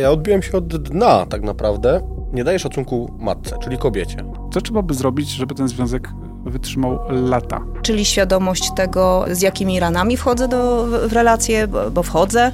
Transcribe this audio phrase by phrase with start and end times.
[0.00, 2.00] Ja odbiłem się od dna tak naprawdę.
[2.32, 4.16] Nie daję szacunku matce, czyli kobiecie.
[4.52, 6.08] Co trzeba by zrobić, żeby ten związek
[6.44, 7.60] wytrzymał lata?
[7.82, 12.52] Czyli świadomość tego, z jakimi ranami wchodzę do, w relacje, bo, bo wchodzę.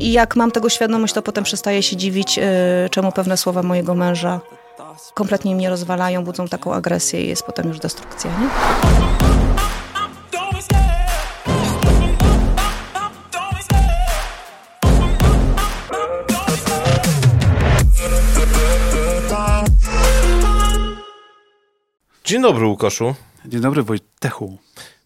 [0.00, 2.44] I jak mam tego świadomość, to potem przestaję się dziwić, yy,
[2.90, 4.40] czemu pewne słowa mojego męża
[5.14, 8.30] kompletnie mnie rozwalają, budzą taką agresję i jest potem już destrukcja.
[8.30, 9.29] Nie?
[22.30, 23.14] Dzień dobry, Łukaszu.
[23.44, 24.58] Dzień dobry, Wojtechu.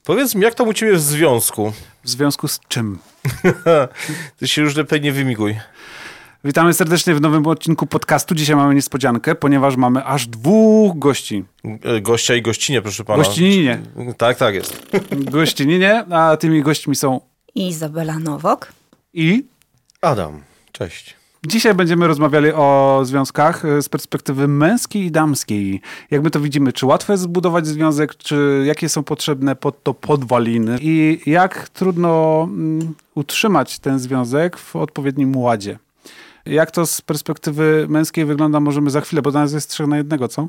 [0.04, 1.72] Powiedz mi, jak tam u ciebie w związku?
[2.04, 2.98] W związku z czym?
[4.38, 5.56] Ty się już lepiej nie wymiguj.
[6.44, 8.34] Witamy serdecznie w nowym odcinku podcastu.
[8.34, 11.44] Dzisiaj mamy niespodziankę, ponieważ mamy aż dwóch gości.
[11.82, 13.24] E, Gościa i gościnie, proszę pana.
[13.24, 13.80] Gościninie.
[14.16, 14.86] Tak, tak jest.
[15.30, 17.20] Gościninie, a tymi gośćmi są
[17.54, 18.72] Izabela Nowok.
[19.14, 19.44] i...
[20.00, 21.16] Adam, cześć.
[21.46, 25.80] Dzisiaj będziemy rozmawiali o związkach e, z perspektywy męskiej i damskiej.
[26.10, 29.94] Jak my to widzimy, czy łatwo jest zbudować związek, czy jakie są potrzebne pod to
[29.94, 35.78] podwaliny i jak trudno mm, utrzymać ten związek w odpowiednim ładzie.
[36.46, 40.28] Jak to z perspektywy męskiej wygląda, możemy za chwilę, bo nas jest trzech na jednego,
[40.28, 40.46] co?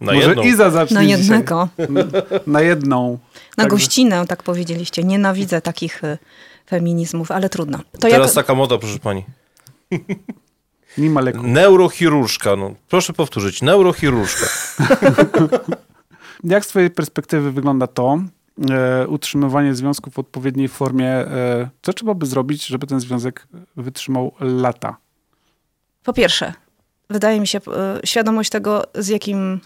[0.00, 0.42] Na Może jedną.
[0.42, 1.18] Iza zacznie Na dzisiaj.
[1.18, 1.68] jednego.
[2.46, 3.18] Na jedną.
[3.56, 5.04] Na Także- gościnę, tak powiedzieliście.
[5.04, 6.18] Nienawidzę takich y,
[6.70, 7.78] feminizmów, ale trudno.
[7.78, 9.24] To Teraz jak, taka moda, proszę pani.
[10.98, 11.42] Nie ma leku.
[11.42, 12.74] Neurochirurżka, no.
[12.88, 13.62] Proszę powtórzyć.
[13.62, 14.46] Neurochirurżka.
[16.44, 18.18] Jak z twojej perspektywy wygląda to,
[18.70, 21.10] e, utrzymywanie związku w odpowiedniej formie?
[21.10, 23.46] E, co trzeba by zrobić, żeby ten związek
[23.76, 24.96] wytrzymał lata?
[26.04, 26.52] po pierwsze,
[27.10, 29.60] wydaje mi się y, świadomość tego, z jakim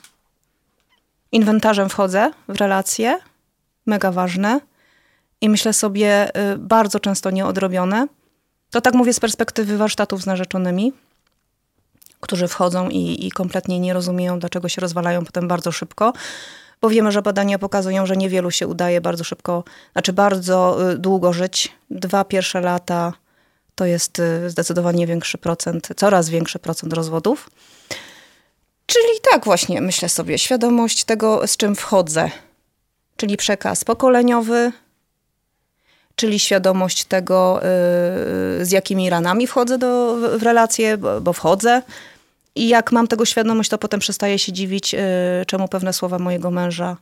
[1.32, 3.18] inwentarzem wchodzę w relacje,
[3.86, 4.60] mega ważne.
[5.40, 8.06] I myślę sobie, y, bardzo często nieodrobione.
[8.70, 10.92] To tak mówię z perspektywy warsztatów z narzeczonymi,
[12.20, 16.12] którzy wchodzą i, i kompletnie nie rozumieją, dlaczego się rozwalają potem bardzo szybko.
[16.80, 21.32] Bo wiemy, że badania pokazują, że niewielu się udaje bardzo szybko, znaczy bardzo y, długo
[21.32, 21.72] żyć.
[21.90, 23.12] Dwa pierwsze lata
[23.74, 27.50] to jest y, zdecydowanie większy procent, coraz większy procent rozwodów.
[28.86, 32.30] Czyli tak właśnie, myślę sobie, świadomość tego, z czym wchodzę.
[33.16, 34.72] Czyli przekaz pokoleniowy,
[36.18, 37.60] czyli świadomość tego,
[38.60, 41.82] y, z jakimi ranami wchodzę do, w, relacje, bo, bo wchodzę.
[42.54, 44.98] I jak mam tego świadomość, to potem przestaję się dziwić, y,
[45.46, 46.96] czemu pewne słowa mojego męża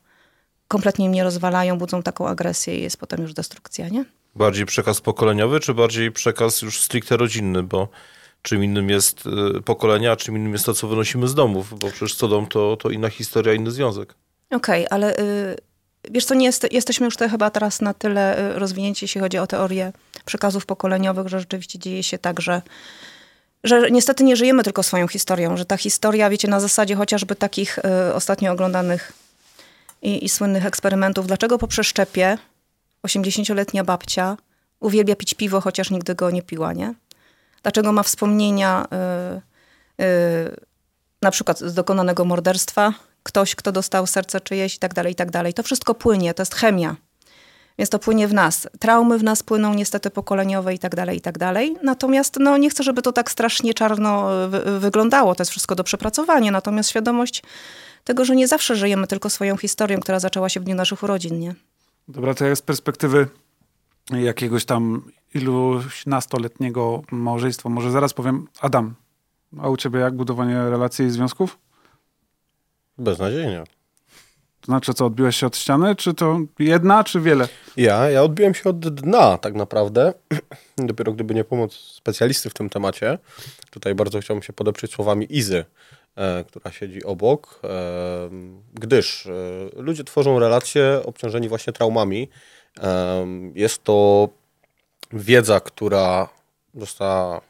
[0.68, 4.04] kompletnie mnie rozwalają, budzą taką agresję i jest potem już destrukcja, nie?
[4.34, 7.62] Bardziej przekaz pokoleniowy, czy bardziej przekaz już stricte rodzinny?
[7.62, 7.88] Bo
[8.42, 9.24] czym innym jest
[9.56, 11.78] y, pokolenia, a czym innym jest to, co wynosimy z domów.
[11.78, 14.14] Bo przecież co dom, to, to inna historia, inny związek.
[14.50, 15.56] Okej, ale y,
[16.10, 19.38] wiesz co, nie jest, jesteśmy już te chyba teraz na tyle y, rozwinięci, jeśli chodzi
[19.38, 19.92] o teorię
[20.24, 22.62] przekazów pokoleniowych, że rzeczywiście dzieje się tak, że,
[23.64, 27.78] że niestety nie żyjemy tylko swoją historią, że ta historia, wiecie, na zasadzie chociażby takich
[27.78, 29.12] y, ostatnio oglądanych
[30.02, 32.38] i, i słynnych eksperymentów, dlaczego po przeszczepie
[33.06, 34.36] 80-letnia babcia
[34.80, 36.94] uwielbia pić piwo, chociaż nigdy go nie piła, nie?
[37.62, 38.86] Dlaczego ma wspomnienia
[39.98, 40.56] y, y,
[41.22, 42.92] na przykład z dokonanego morderstwa,
[43.26, 45.54] ktoś, kto dostał serce czyjeś i tak dalej, i tak dalej.
[45.54, 46.96] To wszystko płynie, to jest chemia.
[47.78, 48.68] Więc to płynie w nas.
[48.78, 51.76] Traumy w nas płyną niestety pokoleniowe i tak dalej, i tak dalej.
[51.82, 55.34] Natomiast no, nie chcę, żeby to tak strasznie czarno y, wy- wyglądało.
[55.34, 56.50] To jest wszystko do przepracowania.
[56.50, 57.42] Natomiast świadomość
[58.04, 61.38] tego, że nie zawsze żyjemy tylko swoją historią, która zaczęła się w dniu naszych urodzin,
[61.38, 61.54] nie?
[62.08, 63.28] Dobra, to jak z perspektywy
[64.10, 65.02] jakiegoś tam
[65.34, 68.94] iluś nastoletniego małżeństwa, może zaraz powiem, Adam,
[69.62, 71.58] a u ciebie jak budowanie relacji i związków?
[72.98, 73.64] Beznadziejnie.
[74.60, 77.48] To znaczy co, odbiłeś się od ściany, czy to jedna, czy wiele?
[77.76, 80.14] Ja, ja odbiłem się od dna tak naprawdę.
[80.78, 83.18] Dopiero gdyby nie pomoc specjalisty w tym temacie.
[83.70, 85.64] Tutaj bardzo chciałbym się podeprzeć słowami Izy,
[86.16, 87.68] e, która siedzi obok, e,
[88.74, 89.32] gdyż e,
[89.76, 92.28] ludzie tworzą relacje obciążeni właśnie traumami.
[92.80, 94.28] E, jest to
[95.12, 96.28] wiedza, która
[96.74, 97.40] została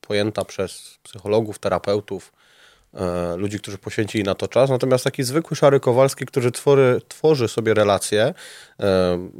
[0.00, 2.32] pojęta przez psychologów, terapeutów,
[3.36, 4.70] ludzi, którzy poświęcili na to czas.
[4.70, 8.34] Natomiast taki zwykły szary Kowalski, który tworzy, tworzy sobie relacje e,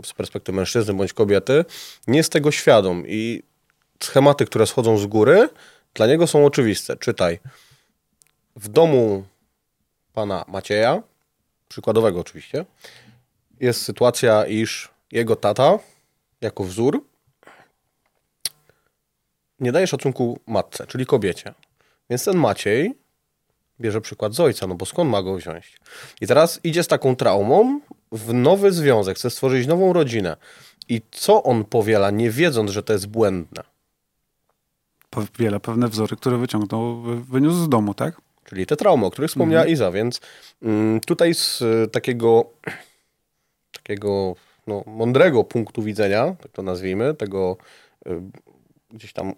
[0.05, 1.65] z perspektywy mężczyzny bądź kobiety,
[2.07, 3.43] nie jest tego świadom i
[4.03, 5.49] schematy, które schodzą z góry,
[5.95, 6.97] dla niego są oczywiste.
[6.97, 7.39] Czytaj.
[8.57, 9.25] W domu
[10.13, 11.03] pana Macieja,
[11.69, 12.65] przykładowego oczywiście,
[13.61, 15.79] jest sytuacja, iż jego tata,
[16.41, 17.05] jako wzór,
[19.61, 21.55] nie daje szacunku matce, czyli kobiecie.
[22.11, 23.02] Więc ten Maciej
[23.81, 25.77] bierze przykład z ojca, no bo skąd ma go wziąć?
[26.21, 27.81] I teraz idzie z taką traumą
[28.13, 30.37] w nowy związek, chce stworzyć nową rodzinę.
[30.89, 33.63] I co on powiela, nie wiedząc, że to jest błędne?
[35.39, 38.21] wiele, pewne wzory, które wyciągnął, wyniósł z domu, tak?
[38.45, 39.73] Czyli te traumy, o których wspomniała mhm.
[39.73, 40.21] Iza, więc
[40.63, 42.51] mm, tutaj z y, takiego
[43.73, 44.35] takiego
[44.67, 47.57] no, mądrego punktu widzenia, tak to nazwijmy, tego
[48.07, 48.21] y,
[48.91, 49.33] gdzieś tam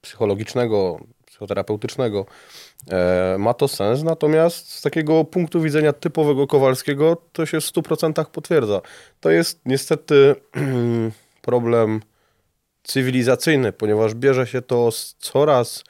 [0.00, 1.00] psychologicznego,
[1.36, 2.26] psychoterapeutycznego,
[2.90, 8.24] e, ma to sens, natomiast z takiego punktu widzenia typowego Kowalskiego to się w 100%
[8.30, 8.80] potwierdza.
[9.20, 10.34] To jest niestety
[11.42, 12.00] problem
[12.82, 15.84] cywilizacyjny, ponieważ bierze się to z coraz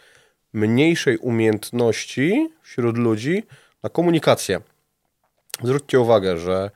[0.52, 3.42] mniejszej umiejętności wśród ludzi
[3.82, 4.60] na komunikację.
[5.62, 6.70] Zwróćcie uwagę, że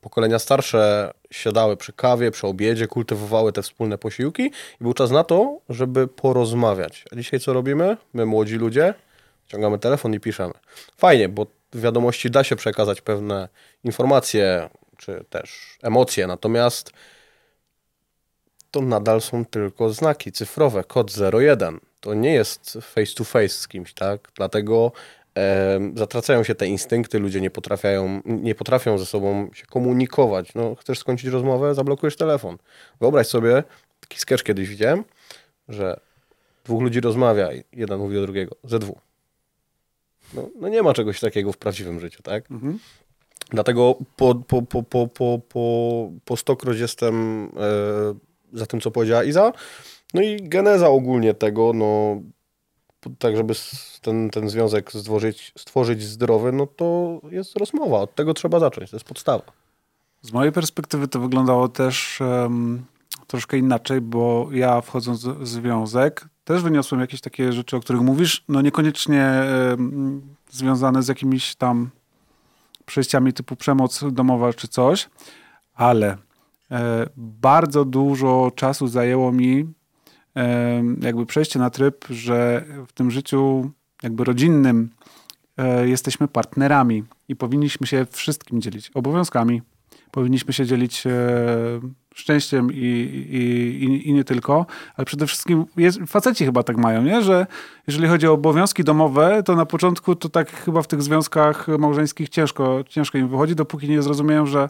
[0.00, 5.24] pokolenia starsze siadały przy kawie, przy obiedzie, kultywowały te wspólne posiłki i był czas na
[5.24, 7.04] to, żeby porozmawiać.
[7.12, 7.96] A dzisiaj co robimy?
[8.12, 8.94] My, młodzi ludzie,
[9.46, 10.54] ciągamy telefon i piszemy.
[10.96, 13.48] Fajnie, bo w wiadomości da się przekazać pewne
[13.84, 16.92] informacje, czy też emocje, natomiast
[18.70, 21.80] to nadal są tylko znaki cyfrowe, kod 01.
[22.00, 24.28] To nie jest face to face z kimś, tak?
[24.34, 24.92] Dlatego
[25.94, 30.54] zatracają się te instynkty, ludzie nie potrafią, nie potrafią ze sobą się komunikować.
[30.54, 32.58] No, chcesz skończyć rozmowę, zablokujesz telefon.
[33.00, 33.64] Wyobraź sobie,
[34.00, 35.04] taki sketch kiedyś widziałem,
[35.68, 36.00] że
[36.64, 38.98] dwóch ludzi rozmawia i jeden mówi do drugiego, ze dwóch.
[40.34, 42.50] No, no nie ma czegoś takiego w prawdziwym życiu, tak?
[42.50, 42.78] Mhm.
[43.50, 47.48] Dlatego po, po, po, po, po, po, po stokroć jestem e,
[48.52, 49.52] za tym, co powiedziała Iza.
[50.14, 52.20] No i geneza ogólnie tego, no
[53.18, 53.54] tak żeby
[54.02, 57.98] ten, ten związek stworzyć, stworzyć zdrowy, no to jest rozmowa.
[57.98, 58.90] Od tego trzeba zacząć.
[58.90, 59.44] To jest podstawa.
[60.22, 62.84] Z mojej perspektywy to wyglądało też um,
[63.26, 68.44] troszkę inaczej, bo ja wchodząc w związek też wyniosłem jakieś takie rzeczy, o których mówisz,
[68.48, 71.90] no niekoniecznie um, związane z jakimiś tam
[72.86, 75.08] przejściami typu przemoc domowa czy coś,
[75.74, 76.16] ale
[76.70, 79.72] e, bardzo dużo czasu zajęło mi
[81.00, 83.70] jakby przejście na tryb, że w tym życiu
[84.02, 84.90] jakby rodzinnym
[85.56, 89.62] e, jesteśmy partnerami i powinniśmy się wszystkim dzielić obowiązkami,
[90.10, 91.10] powinniśmy się dzielić e,
[92.14, 92.76] szczęściem i,
[93.30, 94.66] i, i, nie tylko,
[94.96, 97.22] ale przede wszystkim jest, faceci chyba tak mają, nie?
[97.22, 97.46] że
[97.86, 102.28] jeżeli chodzi o obowiązki domowe, to na początku to tak chyba w tych związkach małżeńskich
[102.28, 104.68] ciężko, ciężko im wychodzi, dopóki nie zrozumieją, że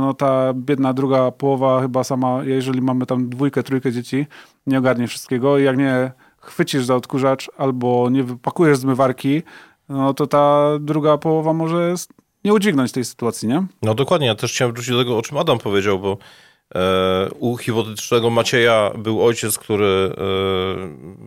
[0.00, 4.26] no ta biedna druga połowa chyba sama, jeżeli mamy tam dwójkę, trójkę dzieci,
[4.66, 9.42] nie ogarnie wszystkiego i jak nie chwycisz za odkurzacz albo nie wypakujesz zmywarki,
[9.88, 11.94] no to ta druga połowa może
[12.44, 13.66] nie udźwignąć tej sytuacji, nie?
[13.82, 16.18] No dokładnie, ja też chciałem wrócić do tego, o czym Adam powiedział, bo
[16.74, 20.24] e, u hipotetycznego Macieja był ojciec, który e,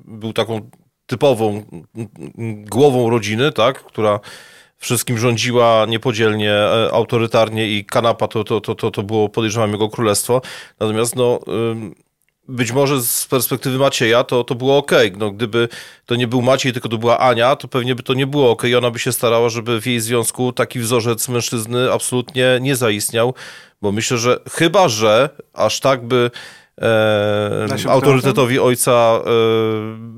[0.06, 0.70] był taką
[1.06, 1.64] typową
[2.72, 4.20] głową rodziny, tak, która
[4.84, 9.90] wszystkim rządziła niepodzielnie, e, autorytarnie i kanapa to, to, to, to, to było, podejrzewam, jego
[9.90, 10.42] królestwo.
[10.80, 11.40] Natomiast no,
[12.48, 14.92] być może z perspektywy Macieja to, to było ok.
[15.18, 15.70] No, gdyby
[16.06, 18.64] to nie był Maciej, tylko to była Ania, to pewnie by to nie było ok.
[18.78, 23.34] Ona by się starała, żeby w jej związku taki wzorzec mężczyzny absolutnie nie zaistniał,
[23.82, 26.32] bo myślę, że chyba, że aż tak by
[26.82, 29.30] e, autorytetowi ojca e,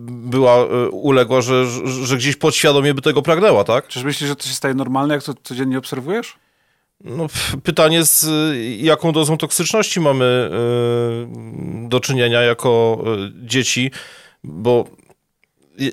[0.08, 3.88] była, e, uległa, że, że gdzieś podświadomie by tego pragnęła, tak?
[3.88, 6.36] Czyż myślisz, że to się staje normalne, jak to codziennie obserwujesz?
[7.04, 7.28] No,
[7.64, 8.28] pytanie z
[8.82, 13.92] jaką dozą toksyczności mamy e, do czynienia jako e, dzieci,
[14.44, 14.86] bo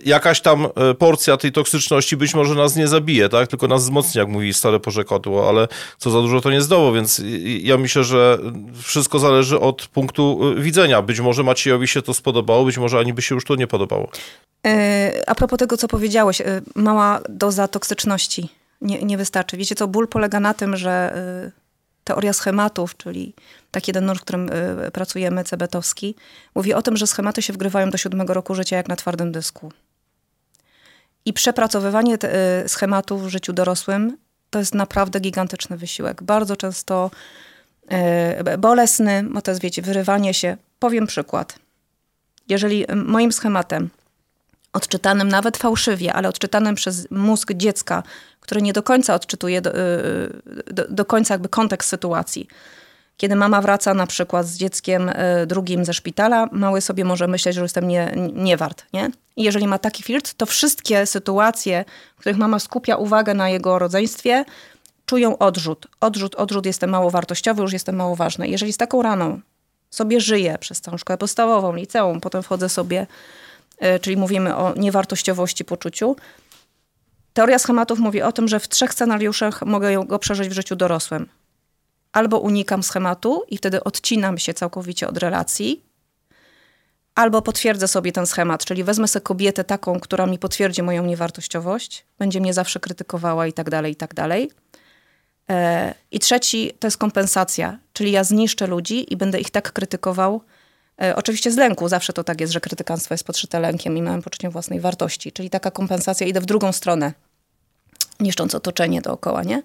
[0.05, 3.49] jakaś tam e, porcja tej toksyczności być może nas nie zabije, tak?
[3.49, 5.69] Tylko nas wzmocni, jak mówi stare porzekadło, ale
[5.99, 7.23] co za dużo to nie zdoło, więc
[7.61, 8.39] ja myślę, że
[8.83, 11.03] wszystko zależy od punktu e, widzenia.
[11.03, 14.09] Być może Maciejowi się to spodobało, być może ani by się już to nie podobało.
[14.67, 16.43] E, a propos tego, co powiedziałeś,
[16.75, 18.49] mała doza toksyczności
[18.81, 19.57] nie, nie wystarczy.
[19.57, 21.15] Wiecie co, ból polega na tym, że
[22.05, 23.35] teoria schematów, czyli
[23.71, 24.51] taki jeden nurz, w którym
[24.87, 26.15] y, pracujemy, cebetowski,
[26.55, 29.73] mówi o tym, że schematy się wgrywają do siódmego roku życia jak na twardym dysku.
[31.25, 32.15] I przepracowywanie
[32.65, 34.17] y, schematów w życiu dorosłym
[34.51, 36.23] to jest naprawdę gigantyczny wysiłek.
[36.23, 37.11] Bardzo często
[38.55, 40.57] y, bolesny, bo to jest, wiecie, wyrywanie się.
[40.79, 41.59] Powiem przykład.
[42.49, 43.91] Jeżeli moim schematem
[44.73, 48.03] odczytanym nawet fałszywie, ale odczytanym przez mózg dziecka,
[48.43, 49.73] który nie do końca odczytuje do,
[50.67, 52.49] do, do, końca jakby kontekst sytuacji.
[53.17, 57.55] Kiedy mama wraca na przykład z dzieckiem y, drugim ze szpitala, mały sobie może myśleć,
[57.55, 58.85] że jestem nie, nie wart.
[58.93, 59.11] Nie?
[59.37, 61.85] I jeżeli ma taki filtr, to wszystkie sytuacje,
[62.17, 64.45] w których mama skupia uwagę na jego rodzeństwie,
[65.07, 65.87] czują odrzut.
[66.01, 68.49] Odrzut, odrzut, jestem mało wartościowy, już jestem mało ważny.
[68.49, 69.41] Jeżeli z taką raną
[69.91, 73.07] sobie żyję przez całą szkołę podstawową, liceum, potem wchodzę sobie
[73.83, 76.17] E, czyli mówimy o niewartościowości poczuciu.
[77.33, 81.29] Teoria schematów mówi o tym, że w trzech scenariuszach mogę go przeżyć w życiu dorosłym.
[82.13, 85.83] Albo unikam schematu i wtedy odcinam się całkowicie od relacji,
[87.15, 92.05] albo potwierdzę sobie ten schemat, czyli wezmę sobie kobietę taką, która mi potwierdzi moją niewartościowość,
[92.19, 94.51] będzie mnie zawsze krytykowała i tak dalej, i tak dalej.
[95.51, 100.43] E, I trzeci to jest kompensacja, czyli ja zniszczę ludzi i będę ich tak krytykował,
[101.17, 104.51] oczywiście z lęku, zawsze to tak jest, że krytykanstwo jest podszyte lękiem i małym poczuciem
[104.51, 107.13] własnej wartości, czyli taka kompensacja, idę w drugą stronę,
[108.21, 109.63] niszcząc otoczenie dookoła, nie?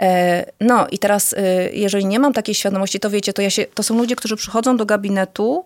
[0.00, 1.34] E, no i teraz,
[1.72, 4.76] jeżeli nie mam takiej świadomości, to wiecie, to, ja się, to są ludzie, którzy przychodzą
[4.76, 5.64] do gabinetu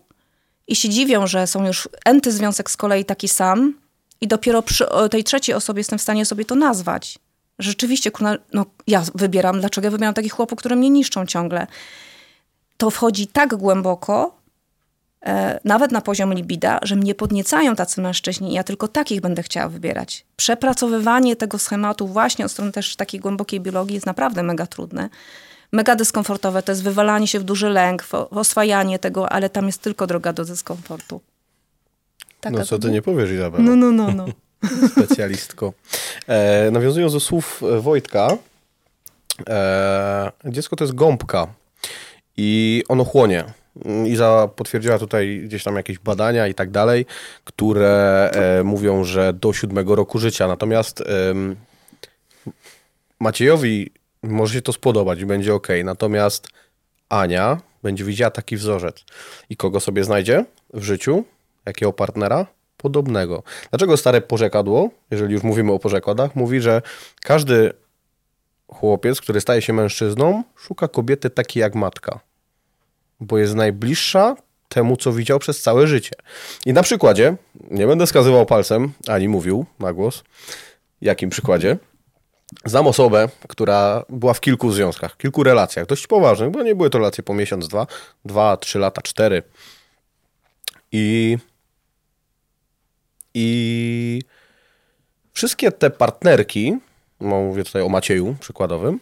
[0.67, 3.75] i się dziwią, że są już enty związek z kolei taki sam
[4.21, 7.19] i dopiero przy tej trzeciej osobie jestem w stanie sobie to nazwać.
[7.59, 8.11] Rzeczywiście,
[8.53, 11.67] no, ja wybieram, dlaczego ja wybieram takich chłopów, które mnie niszczą ciągle.
[12.77, 14.36] To wchodzi tak głęboko, e,
[15.65, 19.69] nawet na poziom libida, że mnie podniecają tacy mężczyźni i ja tylko takich będę chciała
[19.69, 20.25] wybierać.
[20.37, 25.09] Przepracowywanie tego schematu właśnie od strony też takiej głębokiej biologii jest naprawdę mega trudne
[25.73, 26.63] mega dyskomfortowe.
[26.63, 30.33] To jest wywalanie się w duży lęk, w oswajanie tego, ale tam jest tylko droga
[30.33, 31.21] do dyskomfortu.
[32.41, 33.65] Taka no co ty nie powiesz, Izabela?
[33.65, 34.27] No, no, no, no.
[34.93, 35.73] Specjalistko.
[36.27, 38.29] E, nawiązując do słów e, Wojtka,
[39.49, 41.47] e, dziecko to jest gąbka
[42.37, 43.45] i ono chłonie.
[44.07, 47.07] Iza potwierdziła tutaj gdzieś tam jakieś badania i tak dalej,
[47.45, 50.49] które e, mówią, że do siódmego roku życia.
[50.49, 51.03] Natomiast
[53.21, 53.91] Maciejowi
[54.23, 55.69] może się to spodobać i będzie ok.
[55.85, 56.49] Natomiast
[57.09, 59.05] Ania będzie widziała taki wzorzec.
[59.51, 61.25] I kogo sobie znajdzie w życiu?
[61.67, 62.47] Jakiego partnera?
[62.77, 63.43] Podobnego.
[63.71, 66.83] Dlaczego stare porzekadło, jeżeli już mówimy o porzekładach, mówi, że
[67.23, 67.73] każdy
[68.69, 72.21] chłopiec, który staje się mężczyzną, szuka kobiety takiej jak matka.
[73.21, 74.37] Bo jest najbliższa
[74.69, 76.17] temu, co widział przez całe życie.
[76.67, 77.37] I na przykładzie,
[77.71, 80.25] nie będę skazywał palcem, ani mówił na głos,
[81.01, 81.77] jakim przykładzie,
[82.65, 86.99] Znam osobę, która była w kilku związkach, kilku relacjach, dość poważnych, bo nie były to
[86.99, 87.87] relacje po miesiąc, dwa,
[88.25, 89.43] dwa, trzy lata, cztery.
[90.93, 91.39] I,
[93.35, 94.23] i
[95.33, 96.77] wszystkie te partnerki,
[97.21, 99.01] no mówię tutaj o Macieju przykładowym,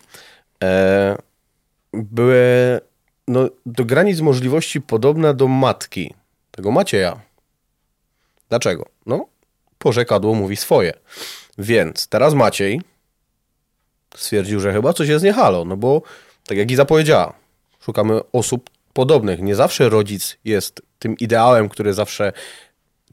[0.62, 1.16] e,
[1.92, 2.80] były
[3.28, 6.14] no, do granic możliwości podobne do matki
[6.50, 7.20] tego Macieja.
[8.48, 8.86] Dlaczego?
[9.06, 9.26] No,
[9.78, 10.92] porzekadło mówi swoje.
[11.58, 12.80] Więc teraz Maciej
[14.16, 16.02] stwierdził, że chyba coś jest nie halo, no bo
[16.46, 17.34] tak jak Iza powiedziała,
[17.80, 19.42] szukamy osób podobnych.
[19.42, 22.32] Nie zawsze rodzic jest tym ideałem, który zawsze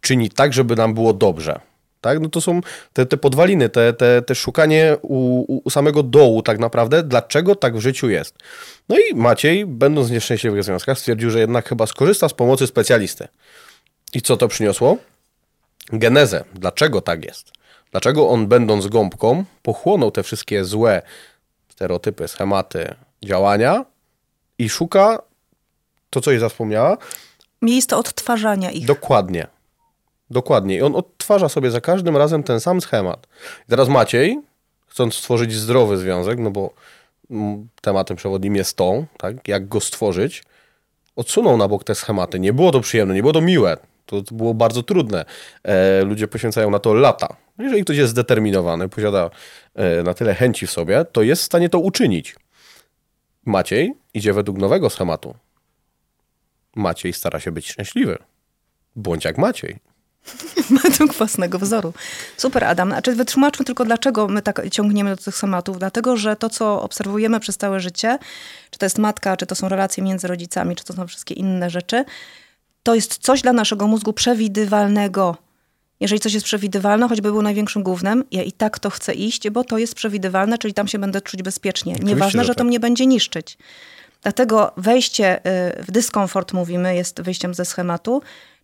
[0.02, 1.60] czyni tak, żeby nam było dobrze.
[2.02, 2.20] Tak?
[2.20, 2.62] No to są
[2.94, 7.78] te, te podwaliny, te, te, te szukanie u, u, samego dołu tak naprawdę, dlaczego tak
[7.78, 8.36] w życiu jest.
[8.90, 13.28] No i Maciej, będąc w nieszczęśliwych związkach, stwierdził, że jednak chyba skorzysta z pomocy specjalisty.
[14.14, 14.98] I co to przyniosło?
[15.94, 16.44] Genezę.
[16.54, 17.52] Dlaczego tak jest?
[17.92, 21.02] Dlaczego on, będąc gąbką, pochłonął te wszystkie złe
[21.70, 23.86] stereotypy, schematy, działania
[24.58, 25.22] i szuka
[26.10, 26.98] to, co jej zapomniała?
[27.62, 28.86] Miejsce odtwarzania ich.
[28.86, 29.48] Dokładnie.
[30.32, 30.76] Dokładnie.
[30.78, 33.28] I on odtwarza sobie za każdym razem ten sam schemat.
[33.68, 34.42] I teraz Maciej,
[34.88, 36.74] chcąc stworzyć zdrowy związek, no bo
[37.82, 40.44] tematem przewodnim jest to, tak, jak go stworzyć,
[41.16, 42.40] odsunął na bok te schematy.
[42.40, 43.78] Nie było to przyjemne, nie było to miłe.
[44.06, 45.26] To było bardzo trudne.
[45.64, 47.36] E, ludzie poświęcają na to lata.
[47.60, 49.30] Jeżeli ktoś jest zdeterminowany, posiada
[49.76, 52.36] e, na tyle chęci w sobie, to jest w stanie to uczynić.
[53.46, 55.36] Maciej idzie według nowego schematu.
[56.76, 58.18] Maciej stara się być szczęśliwy.
[58.96, 59.91] Bądź jak Maciej.
[60.84, 61.94] Według własnego wzoru.
[62.38, 62.90] Super, Adam.
[62.90, 65.80] Znaczy, wytłumaczmy tylko, dlaczego my tak ciągniemy do tych schematów.
[65.80, 68.20] Dlatego, że to, co obserwujemy przez całe życie,
[68.70, 71.70] czy to jest matka, czy to są relacje między rodzicami, czy to są wszystkie inne
[71.70, 72.06] rzeczy,
[72.84, 75.38] to jest coś dla naszego mózgu przewidywalnego.
[76.00, 79.64] Jeżeli coś jest przewidywalne, choćby był największym głównym, ja i tak to chcę iść, bo
[79.64, 81.94] to jest przewidywalne, czyli tam się będę czuć bezpiecznie.
[81.94, 82.68] Oczywiście, Nieważne, że, że to tak.
[82.68, 83.58] mnie będzie niszczyć.
[84.22, 85.38] Dlatego wejście
[85.80, 88.22] y, w dyskomfort, mówimy, jest wyjściem ze schematu,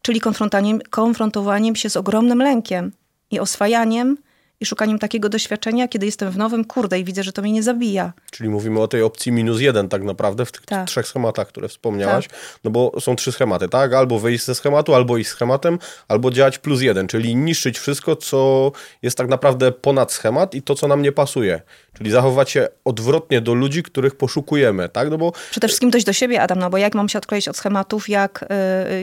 [0.08, 2.92] czyli konfrontowaniem, konfrontowaniem się z ogromnym lękiem
[3.32, 4.18] i oswajaniem
[4.62, 7.64] i szukaniem takiego doświadczenia, kiedy jestem w nowym kurde i widzę, że to mnie nie
[7.64, 8.14] zabija.
[8.32, 10.88] Czyli mówimy o tej opcji minus jeden tak naprawdę w tych tak.
[10.88, 12.28] trzech schematach, które wspomniałaś.
[12.28, 12.38] Tak.
[12.64, 13.94] No bo są trzy schematy, tak?
[13.94, 18.72] Albo wyjść ze schematu, albo iść schematem, albo działać plus jeden, czyli niszczyć wszystko, co
[19.02, 21.62] jest tak naprawdę ponad schemat i to, co nam nie pasuje.
[21.98, 25.10] Czyli zachować się odwrotnie do ludzi, których poszukujemy, tak?
[25.10, 25.32] No bo...
[25.52, 28.46] Przede wszystkim dojść do siebie, Adam, no bo jak mam się odkleić od schematów, jak,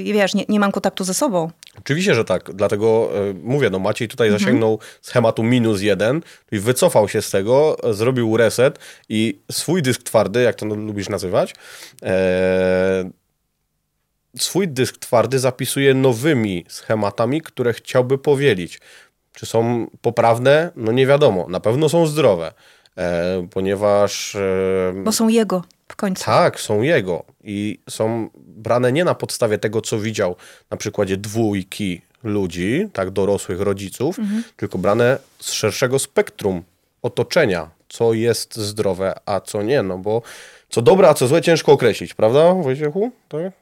[0.04, 1.50] yy, wiesz, nie, nie mam kontaktu ze sobą.
[1.78, 2.52] Oczywiście, że tak.
[2.54, 4.40] Dlatego yy, mówię, no Maciej tutaj mhm.
[4.40, 8.78] zasięgnął schematu minus jeden, czyli wycofał się z tego, zrobił reset
[9.08, 11.54] i swój dysk twardy, jak to lubisz nazywać,
[12.02, 12.08] yy,
[14.38, 18.80] swój dysk twardy zapisuje nowymi schematami, które chciałby powielić.
[19.32, 20.70] Czy są poprawne?
[20.76, 21.46] No nie wiadomo.
[21.48, 22.52] Na pewno są zdrowe.
[22.98, 24.34] E, ponieważ...
[24.34, 25.62] E, Bo są jego.
[25.88, 26.24] W końcu.
[26.24, 30.36] Tak, są jego i są brane nie na podstawie tego, co widział
[30.70, 34.16] na przykładzie dwójki ludzi, tak, dorosłych rodziców,
[34.56, 36.62] tylko brane z szerszego spektrum
[37.02, 40.22] otoczenia, co jest zdrowe, a co nie, no bo
[40.68, 43.10] co dobre, a co złe ciężko określić, prawda, Wojciechu?
[43.28, 43.52] Tak?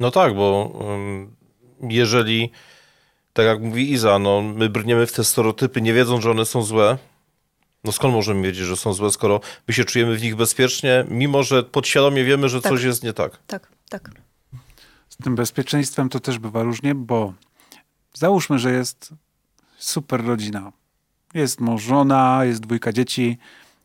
[0.00, 1.34] No tak, bo ym,
[1.80, 2.50] jeżeli,
[3.32, 6.62] tak jak mówi Iza, no, my brniemy w te stereotypy, nie wiedząc, że one są
[6.62, 6.98] złe,
[7.84, 11.42] no skąd możemy wiedzieć, że są złe, skoro my się czujemy w nich bezpiecznie, mimo
[11.42, 12.72] że podświadomie wiemy, że Tak.
[12.72, 13.38] coś jest nie tak.
[13.46, 14.10] Tak, tak.
[15.08, 17.34] Z tym bezpieczeństwem to też bywa różnie, bo
[18.14, 19.14] załóżmy, że jest
[19.78, 20.72] super rodzina.
[21.34, 23.38] Jest mąż, żona, jest dwójka dzieci,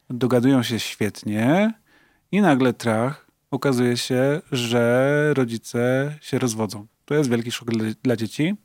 [0.09, 1.73] dogadują się świetnie
[2.31, 6.87] i nagle trach, okazuje się, że rodzice się rozwodzą.
[7.05, 8.55] To jest wielki szok dla, dla dzieci.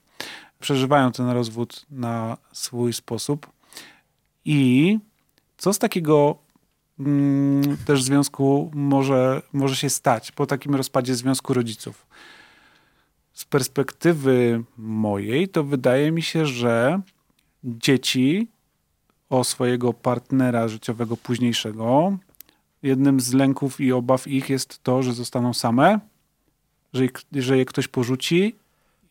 [0.60, 3.52] Przeżywają ten rozwód na swój sposób.
[4.44, 4.98] I
[5.62, 6.38] co z takiego
[6.98, 12.06] mm, też związku może, może się stać po takim rozpadzie związku rodziców?
[13.32, 17.00] Z perspektywy mojej, to wydaje mi się, że
[17.64, 18.48] dzieci
[19.30, 22.18] o swojego partnera życiowego późniejszego,
[22.82, 26.00] jednym z lęków i obaw ich jest to, że zostaną same,
[26.92, 28.56] że, ich- że je ktoś porzuci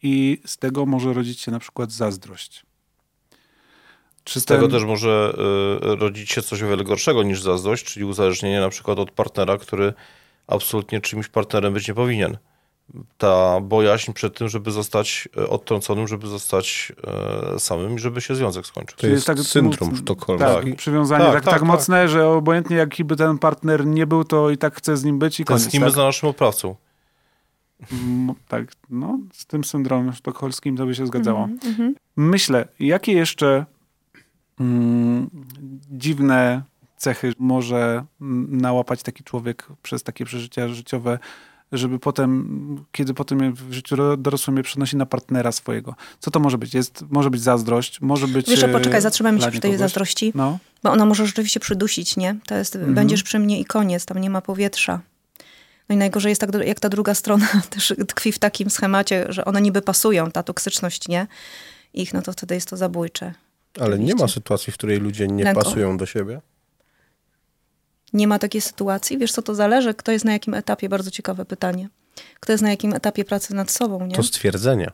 [0.03, 2.70] i z tego może rodzić się na przykład zazdrość.
[4.23, 5.33] Czy Z tego ten- też może
[5.91, 9.57] y, rodzić się coś o wiele gorszego niż zazdrość, czyli uzależnienie na przykład od partnera,
[9.57, 9.93] który
[10.47, 12.37] absolutnie czymś partnerem być nie powinien.
[13.17, 16.91] Ta bojaźń przed tym, żeby zostać y, odtrąconym, żeby zostać
[17.55, 18.97] y, samym i żeby się związek skończył.
[18.97, 20.69] To jest syndrom sztokholmski.
[20.69, 21.67] Tak, przywiązanie Tak, tak, tak, tak, tak.
[21.67, 25.19] mocne, że obojętnie jaki by ten partner nie był, to i tak chce z nim
[25.19, 25.61] być i koniec.
[25.63, 25.95] Tęsknimy Tak?
[25.95, 26.75] za naszym oprawcą.
[27.91, 31.43] Mm, tak, no z tym syndromem sztokholmskim to by się zgadzało.
[31.65, 31.95] Mhm.
[32.15, 33.65] Myślę, jakie jeszcze
[34.61, 35.29] mm,
[35.91, 36.61] dziwne
[36.97, 38.05] cechy może
[38.49, 41.19] nałapać taki człowiek przez takie przeżycia życiowe,
[41.71, 45.95] żeby potem, kiedy potem je w życiu ro- dorosłym je przenosi na partnera swojego.
[46.19, 46.73] Co to może być?
[46.73, 48.49] Jest, może być zazdrość, może być...
[48.49, 49.79] Wiesz, e, poczekaj, zatrzymajmy się przy tej kogoś.
[49.79, 52.35] zazdrości, No, bo ona może rzeczywiście przydusić, nie?
[52.47, 52.93] To jest, Mhm.
[52.93, 54.99] będziesz przy mnie i koniec, tam nie ma powietrza.
[55.89, 59.45] No i najgorzej jest tak, jak ta druga strona też tkwi w takim schemacie, że
[59.45, 61.27] one niby pasują, ta toksyczność, nie?
[61.93, 63.33] Ich, no to wtedy jest to zabójcze.
[63.79, 65.61] Ale nie ma sytuacji, w której ludzie nie Lęko.
[65.63, 66.41] pasują do siebie.
[68.13, 69.17] Nie ma takiej sytuacji.
[69.17, 69.93] Wiesz, co to zależy?
[69.93, 70.89] Kto jest na jakim etapie?
[70.89, 71.89] Bardzo ciekawe pytanie.
[72.39, 74.15] Kto jest na jakim etapie pracy nad sobą, nie?
[74.15, 74.91] To stwierdzenie.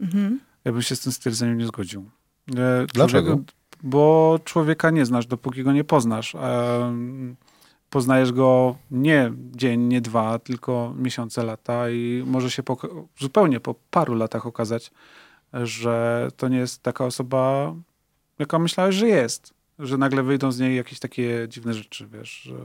[0.00, 0.40] Mhm.
[0.64, 2.10] Ja bym się z tym stwierdzeniem nie zgodził.
[2.56, 3.30] E, Dlaczego?
[3.30, 6.34] człowiek- Bo człowieka nie znasz, dopóki go nie poznasz.
[6.34, 7.36] Em,
[7.90, 13.74] Poznajesz go nie dzień, nie dwa, tylko miesiące, lata i może się pok- zupełnie po
[13.90, 14.90] paru latach okazać,
[15.62, 17.74] że to nie jest taka osoba,
[18.38, 19.54] jaka myślałeś, że jest.
[19.78, 22.30] Że nagle wyjdą z niej jakieś takie dziwne rzeczy, wiesz.
[22.30, 22.56] Że...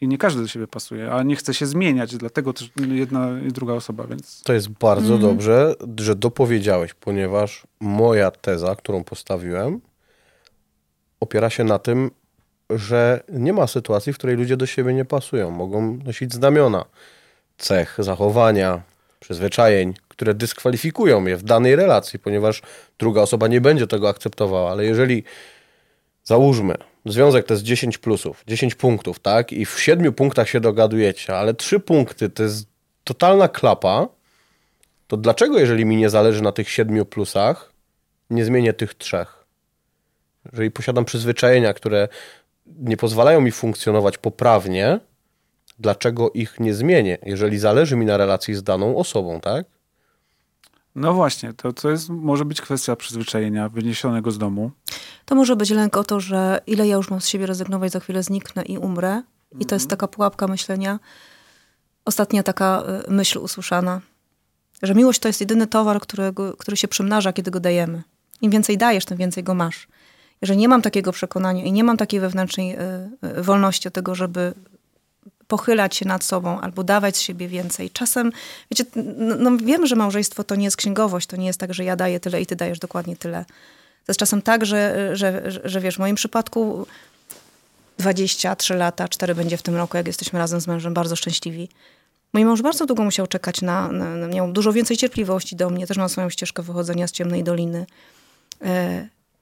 [0.00, 3.52] I nie każdy do siebie pasuje, a nie chce się zmieniać, dlatego też jedna i
[3.52, 9.80] druga osoba, więc To jest bardzo dobrze, że dopowiedziałeś, ponieważ moja teza, którą postawiłem,
[11.20, 12.10] opiera się na tym,
[12.70, 15.50] że nie ma sytuacji, w której ludzie do siebie nie pasują.
[15.50, 16.84] Mogą nosić znamiona,
[17.58, 18.82] cech, zachowania,
[19.20, 22.62] przyzwyczajeń, które dyskwalifikują je w danej relacji, ponieważ
[22.98, 24.70] druga osoba nie będzie tego akceptowała.
[24.70, 25.24] Ale jeżeli
[26.24, 26.74] załóżmy,
[27.06, 29.52] związek to jest 10 plusów, 10 punktów, tak?
[29.52, 32.66] I w 7 punktach się dogadujecie, ale 3 punkty to jest
[33.04, 34.08] totalna klapa,
[35.08, 37.72] to dlaczego, jeżeli mi nie zależy na tych 7 plusach,
[38.30, 39.44] nie zmienię tych trzech?
[40.52, 42.08] Jeżeli posiadam przyzwyczajenia, które
[42.66, 45.00] nie pozwalają mi funkcjonować poprawnie,
[45.78, 49.79] dlaczego ich nie zmienię, jeżeli zależy mi na relacji z daną osobą, tak?
[51.00, 54.70] No właśnie, to, to jest, może być kwestia przyzwyczajenia wyniesionego z domu.
[55.24, 58.00] To może być lęk o to, że ile ja już mam z siebie rezygnować, za
[58.00, 59.22] chwilę zniknę i umrę.
[59.60, 60.98] I to jest taka pułapka myślenia.
[62.04, 64.00] Ostatnia taka y, myśl usłyszana,
[64.82, 68.02] że miłość to jest jedyny towar, którego, który się przymnaża, kiedy go dajemy.
[68.40, 69.88] Im więcej dajesz, tym więcej go masz.
[70.42, 72.78] Jeżeli nie mam takiego przekonania i nie mam takiej wewnętrznej y,
[73.38, 74.54] y, wolności od tego, żeby
[75.50, 77.90] pochylać się nad sobą albo dawać z siebie więcej.
[77.90, 78.32] Czasem,
[78.70, 78.84] wiecie,
[79.16, 81.96] no, no wiem, że małżeństwo to nie jest księgowość, to nie jest tak, że ja
[81.96, 83.44] daję tyle i ty dajesz dokładnie tyle.
[84.06, 86.86] To jest czasem tak, że, że, że, że wiesz, w moim przypadku
[87.98, 91.68] 23 lata, 4 będzie w tym roku, jak jesteśmy razem z mężem, bardzo szczęśliwi.
[92.32, 95.86] Mój mąż bardzo długo musiał czekać na, na, na miał dużo więcej cierpliwości do mnie,
[95.86, 97.86] też ma swoją ścieżkę wychodzenia z ciemnej doliny.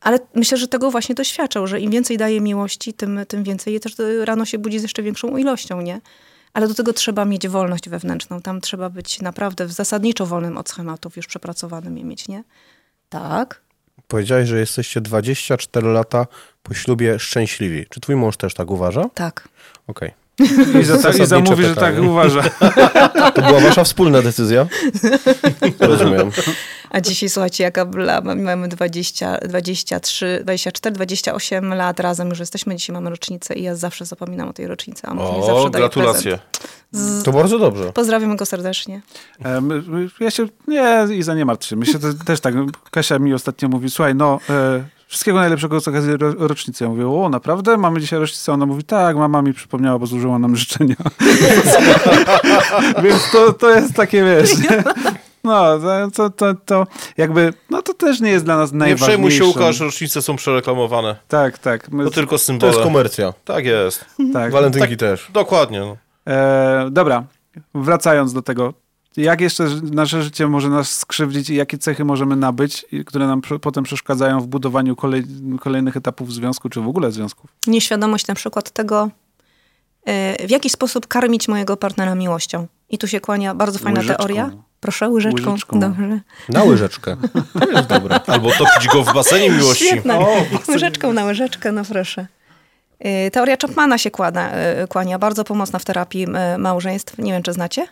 [0.00, 3.74] E, ale myślę, że tego właśnie doświadczał, że im więcej daje miłości, tym, tym więcej
[3.74, 3.92] je też
[4.24, 6.00] rano się budzi z jeszcze większą ilością, nie?
[6.52, 8.40] Ale do tego trzeba mieć wolność wewnętrzną.
[8.40, 12.44] Tam trzeba być naprawdę w zasadniczo wolnym od schematów, już przepracowanym je mieć, nie?
[13.08, 13.60] Tak.
[14.08, 16.26] Powiedziałeś, że jesteście 24 lata
[16.62, 17.86] po ślubie szczęśliwi.
[17.90, 19.08] Czy twój mąż też tak uważa?
[19.14, 19.48] Tak.
[19.86, 20.12] Okej.
[20.80, 22.10] Iza, ta, Iza Zasadnicze mówi, że tak pytanie.
[22.10, 22.42] uważa.
[23.34, 24.66] To była wasza wspólna decyzja?
[25.80, 26.30] Rozumiem.
[26.90, 32.94] A dzisiaj słuchajcie, jaka była, mamy 20, 23, 24, 28 lat razem już jesteśmy, dzisiaj
[32.94, 36.38] mamy rocznicę i ja zawsze zapominam o tej rocznicy, a O, zawsze gratulacje.
[36.90, 37.24] prezent.
[37.24, 37.92] To bardzo dobrze.
[37.92, 39.02] Pozdrawiam go serdecznie.
[39.44, 41.76] E, my- my- Ja się, nie, Iza, nie martw się.
[41.76, 42.54] Myślę to też tak,
[42.90, 46.84] Kasia mi ostatnio mówi, słuchaj, no, e, wszystkiego najlepszego z okazji ro, rocznicy.
[46.84, 47.76] Ja mówię, o, naprawdę?
[47.76, 48.52] Mamy dzisiaj rocznicę?
[48.52, 50.94] Ona mówi, tak, mama mi przypomniała, bo złożyła nam życzenia.
[53.04, 54.82] Więc to, to jest takie, wiesz, nie?
[55.44, 59.04] No, to, to, to, to jakby, no to też nie jest dla nas Nie najważniejsze.
[59.04, 61.16] przejmuj się, Łukasz, rocznice są przereklamowane.
[61.28, 61.88] Tak, tak.
[61.90, 62.72] My, To tylko To symbole.
[62.72, 63.34] jest komercja.
[63.44, 64.04] Tak jest.
[64.32, 64.52] tak.
[64.52, 65.28] Walentynki też.
[65.32, 65.80] Dokładnie.
[65.80, 65.96] No.
[66.32, 67.24] E, dobra,
[67.74, 68.74] wracając do tego.
[69.16, 73.58] Jak jeszcze nasze życie może nas skrzywdzić i jakie cechy możemy nabyć, które nam pr-
[73.58, 75.24] potem przeszkadzają w budowaniu kolej,
[75.60, 77.50] kolejnych etapów związku, czy w ogóle związków?
[77.66, 79.10] Nieświadomość na przykład tego,
[80.04, 82.66] e, w jaki sposób karmić mojego partnera miłością.
[82.90, 84.18] I tu się kłania bardzo fajna Łyżeczką.
[84.18, 84.50] teoria.
[84.80, 85.50] Proszę, łyżeczką.
[85.52, 85.80] Łyżeczką.
[85.80, 86.20] Dobrze.
[86.48, 87.16] Na łyżeczkę.
[87.60, 88.20] To jest dobre.
[88.26, 89.84] Albo topić go w basenie miłości.
[89.86, 90.18] Świetna.
[90.68, 92.26] Łyżeczką na łyżeczkę, no proszę.
[92.98, 96.26] E, Teoria Chapmana się kłada, e, kłania, bardzo pomocna w terapii
[96.58, 97.18] małżeństw.
[97.18, 97.86] Nie wiem, czy znacie?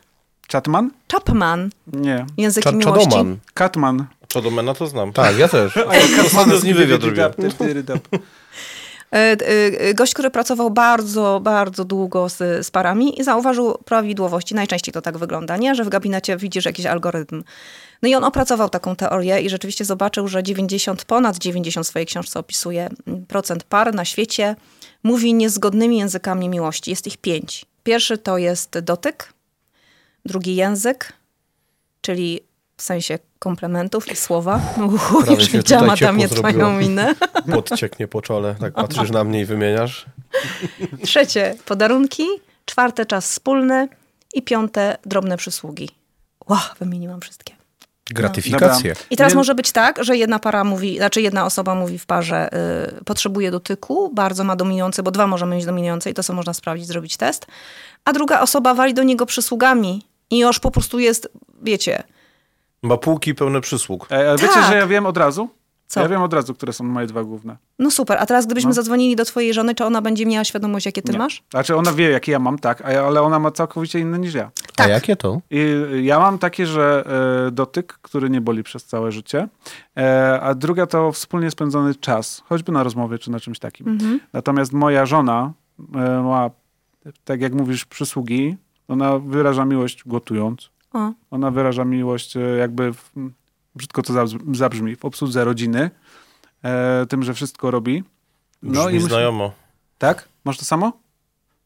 [0.52, 0.90] Chatman?
[1.12, 2.26] Chapman, Nie.
[2.36, 3.04] języki Cza- miłości.
[3.10, 3.36] Czadoman.
[3.54, 4.06] Katman.
[4.28, 5.12] Czodomena to znam.
[5.12, 5.76] Tak, ja też.
[6.26, 7.32] Ostatnio z nim wywiad robiłem.
[9.94, 14.54] Gość, który pracował bardzo, bardzo długo z, z parami i zauważył prawidłowości.
[14.54, 15.74] Najczęściej to tak wygląda, nie?
[15.74, 17.44] Że w gabinecie widzisz jakiś algorytm.
[18.02, 22.06] No i on opracował taką teorię i rzeczywiście zobaczył, że 90, ponad 90 w swojej
[22.06, 22.88] książce opisuje
[23.28, 24.56] procent par na świecie
[25.02, 26.90] mówi niezgodnymi językami miłości.
[26.90, 27.64] Jest ich pięć.
[27.84, 29.32] Pierwszy to jest dotyk,
[30.26, 31.12] drugi język,
[32.00, 32.40] czyli
[32.76, 34.60] w sensie komplementów i słowa.
[34.94, 36.52] Uhu, już widziałam Adamie zrobiło.
[36.52, 37.14] twoją minę.
[37.54, 38.54] Podcieknie po czole.
[38.60, 40.06] Tak patrzysz na mnie i wymieniasz.
[41.04, 42.26] Trzecie podarunki,
[42.64, 43.88] czwarte czas wspólny
[44.34, 45.90] i piąte drobne przysługi.
[46.48, 47.52] Ła, wymieniłam wszystkie.
[48.10, 48.94] Gratyfikacje.
[49.10, 52.06] I teraz Nie- może być tak, że jedna para mówi, znaczy jedna osoba mówi w
[52.06, 52.48] parze,
[53.00, 56.54] y, potrzebuje dotyku, bardzo ma dominujący, bo dwa możemy mieć dominujące i to sobie można
[56.54, 57.46] sprawdzić, zrobić test,
[58.04, 61.28] a druga osoba wali do niego przysługami i już po prostu jest,
[61.62, 62.02] wiecie,
[62.82, 64.06] Ma półki pełne przysług.
[64.12, 64.70] E, a wiecie, Tak.
[64.70, 65.48] że ja wiem od razu?
[65.86, 66.00] Co?
[66.00, 67.56] Ja wiem od razu, które są moje dwa główne.
[67.78, 68.18] no super.
[68.20, 68.74] A teraz gdybyśmy No.
[68.74, 71.18] zadzwonili do twojej żony, czy ona będzie miała świadomość, jakie ty Nie.
[71.18, 71.42] masz?
[71.50, 74.34] Znaczy ona wie, jakie ja mam, tak, a ja, ale ona ma całkowicie inne niż
[74.34, 74.50] ja.
[74.72, 74.88] A Tak.
[74.88, 75.40] jakie to?
[75.50, 75.66] I
[76.02, 77.04] ja mam takie, że
[77.46, 79.48] e, dotyk, który nie boli przez całe życie,
[79.96, 83.88] e, a druga to wspólnie spędzony czas, choćby na rozmowie czy na czymś takim.
[83.88, 84.20] Mhm.
[84.32, 85.52] Natomiast moja żona
[85.94, 86.50] e, ma,
[87.24, 88.56] tak jak mówisz, przysługi.
[88.88, 90.70] Ona wyraża miłość gotując.
[90.92, 93.10] O, Ona wyraża miłość e, jakby, w,
[93.74, 95.90] brzydko to zabrzmi, w obsłudze rodziny,
[96.64, 98.04] e, tym, że wszystko robi.
[98.62, 99.52] Brzmi No myślę- znajomo.
[99.98, 100.28] Tak?
[100.44, 100.92] Masz to samo?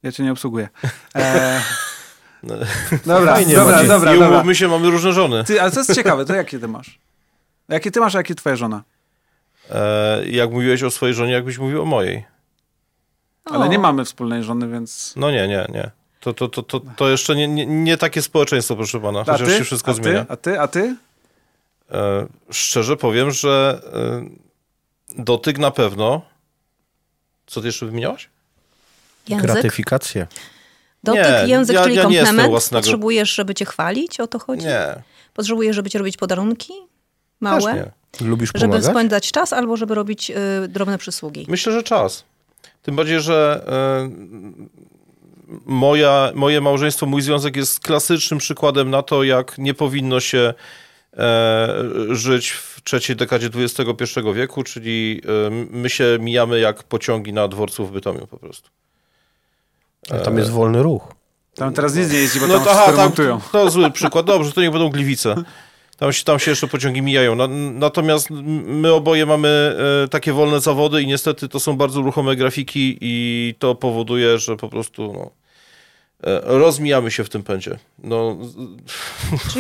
[0.03, 0.69] Ja cię nie obsługuję.
[1.15, 1.61] E,
[2.43, 2.55] No.
[3.07, 3.89] dobra, Fajnie, dobra, Maciej.
[3.89, 4.35] dobra, Nie dobra.
[4.37, 5.45] umówmy się, mamy różne żony.
[5.45, 6.99] Ty, ale to jest ciekawe, to jakie ty masz?
[7.69, 8.83] Jakie ty masz, a jakie twoja żona?
[9.71, 12.25] E, jak mówiłeś o swojej żonie, jakbyś mówił o mojej.
[13.45, 13.67] Ale O.
[13.69, 15.15] nie mamy wspólnej żony, więc...
[15.17, 15.91] No nie, nie, nie.
[16.21, 19.59] To, to, to, to, to jeszcze nie, nie, nie takie społeczeństwo, proszę pana, chociaż ty?
[19.59, 20.03] się wszystko a ty?
[20.03, 20.27] zmienia.
[20.29, 20.61] A ty?
[20.61, 20.97] A ty?
[21.93, 23.81] E, szczerze powiem, że
[25.19, 26.23] e, dotyk na pewno.
[27.47, 28.29] Co ty jeszcze wymieniałaś?
[29.29, 30.27] język, Gratyfikacje.
[31.05, 32.49] dotyk, Nie, język, ja- czyli ja komplement.
[32.51, 34.67] własnego- Potrzebujesz, żeby cię chwalić, o to chodzi?
[34.67, 35.03] Nie,
[35.35, 36.73] Potrzebujesz, żeby ci robić podarunki?
[36.73, 36.85] też
[37.41, 37.75] Małe?
[37.75, 37.91] nie.
[38.29, 38.91] Lubisz Żeby pomagać?
[38.91, 41.47] spędzać czas albo żeby robić y, drobne przysługi.
[41.49, 42.25] Myślę, że czas.
[42.83, 44.11] Tym bardziej, że e,
[45.67, 50.55] moja, moje małżeństwo, mój związek jest klasycznym przykładem na to, jak nie powinno się
[51.17, 51.75] e,
[52.11, 57.87] żyć w trzeciej dekadzie XXI wieku, czyli e, my się mijamy jak pociągi na dworcu
[57.87, 58.71] w Bytomiu po prostu.
[60.25, 61.15] Tam jest wolny ruch.
[61.55, 63.13] Tam teraz nic nie jeździ, bo No tam to, aha, tam,
[63.53, 64.27] to zły przykład.
[64.27, 65.35] Dobrze, to niech będą Gliwice.
[66.01, 67.35] Tam się, tam się jeszcze pociągi mijają.
[67.35, 72.37] Na, natomiast my oboje mamy e, takie wolne zawody i niestety to są bardzo ruchome
[72.37, 75.31] grafiki i to powoduje, że po prostu no, e,
[76.43, 77.79] rozmijamy się w tym pędzie.
[77.99, 78.37] No,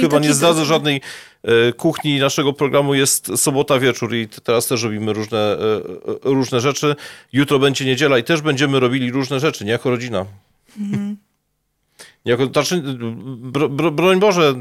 [0.00, 1.00] chyba nie zdradzę żadnej
[1.42, 2.94] e, kuchni naszego programu.
[2.94, 6.96] Jest sobota wieczór i teraz też robimy różne, e, e, różne rzeczy.
[7.32, 10.26] Jutro będzie niedziela i też będziemy robili różne rzeczy, nie jako rodzina.
[12.24, 12.82] Jako, znaczy,
[13.24, 14.54] bro, bro, broń Boże,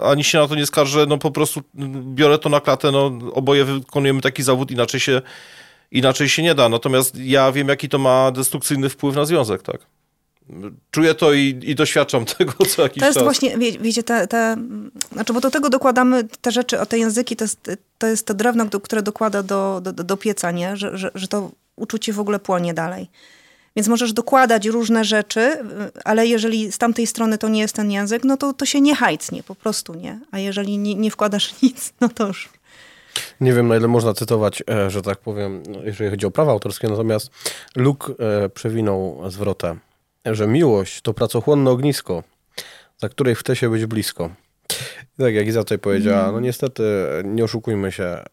[0.00, 1.62] ani się na to nie skarżę, no po prostu
[2.14, 5.22] biorę to na klatę, no oboje wykonujemy taki zawód, inaczej się,
[5.90, 6.68] inaczej się nie da.
[6.68, 9.86] Natomiast ja wiem, jaki to ma destrukcyjny wpływ na związek, tak.
[10.90, 13.24] Czuję to i, i doświadczam tego co jakiś To jest czas.
[13.24, 14.56] właśnie, wie, wiecie, te, te,
[15.12, 18.34] znaczy, bo do tego dokładamy te rzeczy, o te języki, to jest to, jest to
[18.34, 20.76] drewno, do- które dokłada do, do, do pieca, nie?
[20.76, 23.10] Że, że, że to uczucie w ogóle płonie dalej.
[23.76, 25.58] Więc możesz dokładać różne rzeczy,
[26.04, 28.94] ale jeżeli z tamtej strony to nie jest ten język, no to, to się nie
[28.94, 30.20] hajcnie, po prostu nie.
[30.30, 32.48] A jeżeli nie, nie wkładasz nic, no to już
[33.40, 36.52] Nie wiem, na ile można cytować, e, że tak powiem, no, jeżeli chodzi o prawa
[36.52, 37.30] autorskie, natomiast
[37.76, 38.12] Luke
[38.44, 39.76] e, przewinął zwrotę,
[40.34, 42.22] że miłość to pracochłonne ognisko,
[42.98, 44.30] za której chce się być blisko.
[45.18, 46.82] I tak jak Iza tutaj powiedziała, no niestety,
[47.24, 48.24] nie oszukujmy się,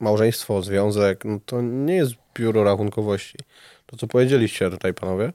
[0.00, 3.38] małżeństwo, związek, no to nie jest biuro rachunkowości.
[3.86, 5.32] To, co powiedzieliście tutaj, panowie,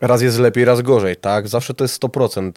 [0.00, 1.48] raz jest lepiej, raz gorzej, tak?
[1.48, 2.52] Zawsze to jest 100%.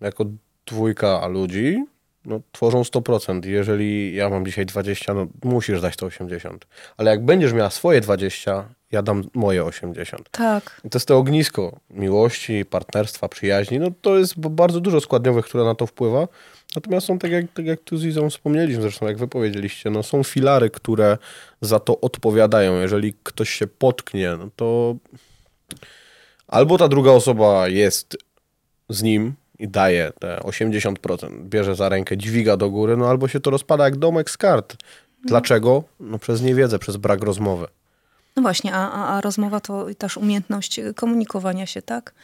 [0.00, 0.24] Jako
[0.66, 1.84] dwójka ludzi,
[2.24, 3.46] no, tworzą 100%.
[3.46, 6.66] Jeżeli ja mam dzisiaj 20, no musisz dać to 80.
[6.96, 10.30] Ale jak będziesz miała swoje 20, ja dam moje 80.
[10.30, 10.80] tak.
[10.84, 13.78] I to jest to ognisko miłości, partnerstwa, przyjaźni.
[13.78, 16.28] No to jest bardzo dużo składniowych, które na to wpływa.
[16.74, 20.02] Natomiast są, tak jak, tak jak tu z Izą wspomnieliśmy, zresztą jak wy powiedzieliście, no
[20.02, 21.18] są filary, które
[21.60, 22.80] za to odpowiadają.
[22.80, 24.96] Jeżeli ktoś się potknie, no to
[26.48, 28.16] albo ta druga osoba jest
[28.88, 33.40] z nim i daje te 80%, bierze za rękę, dźwiga do góry, no albo się
[33.40, 34.76] to rozpada jak domek z kart.
[35.24, 35.84] Dlaczego?
[36.00, 37.66] No przez niewiedzę, przez brak rozmowy.
[38.36, 42.14] No właśnie, a, a, a rozmowa to też umiejętność komunikowania się, tak?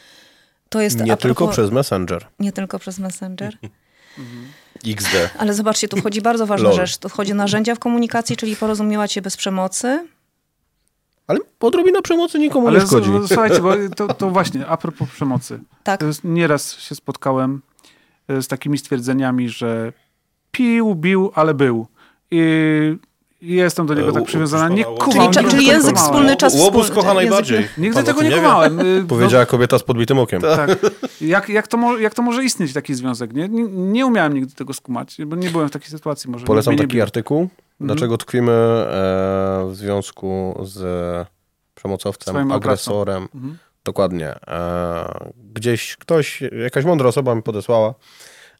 [0.69, 2.25] To jest Nie a tylko propos- przez Messenger.
[2.39, 3.57] Nie tylko przez Messenger.
[4.87, 5.29] XD.
[5.37, 6.77] Ale zobaczcie, tu wchodzi bardzo ważna Lol.
[6.77, 6.97] rzecz.
[6.97, 10.07] Tu wchodzi narzędzia w komunikacji, czyli porozumiewać się bez przemocy.
[11.29, 13.09] Ale odrobina przemocy nikomu Ale nie z, szkodzi.
[13.27, 15.59] słuchajcie, bo to, to właśnie, a propos przemocy.
[15.83, 15.99] Tak.
[16.23, 17.61] Nieraz się spotkałem
[18.27, 19.93] e, z takimi stwierdzeniami, że
[20.51, 21.87] pił, bił, ale był.
[22.31, 22.97] I
[23.41, 24.69] jestem do niego E, tak przywiązana.
[24.69, 25.31] Nie kumam.
[25.33, 27.67] Czyli- czyli język wspólny czas Łobuz wspólny, kocha język- najbardziej.
[27.77, 28.79] Nigdy tego nie kumałem.
[28.79, 30.41] Y, Powiedziała kobieta z podbitym okiem.
[30.41, 30.79] No, tak.
[31.21, 33.33] Jak, jak, to mo- jak to może istnieć taki związek?
[33.33, 36.29] Nie, nie, nie umiałem nigdy tego skumać, bo nie byłem w takiej sytuacji.
[36.31, 37.49] Może Polecam taki artykuł.
[37.79, 38.85] Dlaczego tkwimy e,
[39.69, 41.27] w związku z
[41.75, 43.27] przemocowcem, Swoim agresorem.
[43.35, 43.57] Mhm.
[43.83, 44.35] Dokładnie.
[44.47, 47.93] E, gdzieś ktoś, jakaś mądra osoba mi podesłała,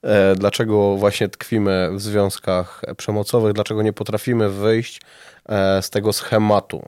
[0.01, 5.01] e, dlaczego właśnie tkwimy w związkach przemocowych, dlaczego nie potrafimy wyjść
[5.45, 6.85] e, z tego schematu.